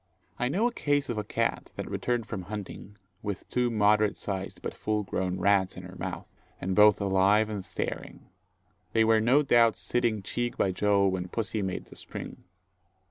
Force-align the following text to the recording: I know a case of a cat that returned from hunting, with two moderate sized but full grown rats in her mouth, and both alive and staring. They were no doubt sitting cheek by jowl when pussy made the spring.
I 0.39 0.49
know 0.49 0.65
a 0.65 0.71
case 0.71 1.09
of 1.09 1.19
a 1.19 1.23
cat 1.23 1.73
that 1.75 1.87
returned 1.87 2.25
from 2.25 2.41
hunting, 2.49 2.97
with 3.21 3.47
two 3.49 3.69
moderate 3.69 4.17
sized 4.17 4.63
but 4.63 4.73
full 4.73 5.03
grown 5.03 5.37
rats 5.37 5.77
in 5.77 5.83
her 5.83 5.95
mouth, 5.95 6.25
and 6.59 6.75
both 6.75 6.99
alive 6.99 7.49
and 7.51 7.63
staring. 7.63 8.27
They 8.93 9.03
were 9.03 9.21
no 9.21 9.43
doubt 9.43 9.77
sitting 9.77 10.23
cheek 10.23 10.57
by 10.57 10.71
jowl 10.71 11.09
when 11.11 11.27
pussy 11.27 11.61
made 11.61 11.85
the 11.85 11.95
spring. 11.95 12.43